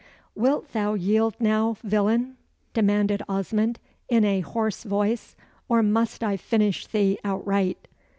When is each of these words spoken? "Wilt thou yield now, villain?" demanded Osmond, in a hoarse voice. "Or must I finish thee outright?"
"Wilt 0.33 0.71
thou 0.73 0.95
yield 0.95 1.35
now, 1.39 1.77
villain?" 1.83 2.35
demanded 2.73 3.21
Osmond, 3.29 3.77
in 4.09 4.25
a 4.25 4.39
hoarse 4.39 4.81
voice. 4.83 5.35
"Or 5.69 5.83
must 5.83 6.23
I 6.23 6.37
finish 6.37 6.87
thee 6.87 7.19
outright?" 7.23 7.87